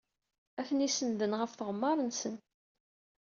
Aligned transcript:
Atni 0.59 0.89
sennden 0.91 1.37
ɣef 1.39 1.51
tɣemmar-nsen. 1.53 2.35